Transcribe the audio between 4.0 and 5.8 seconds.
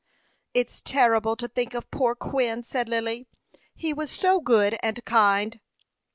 so good and kind."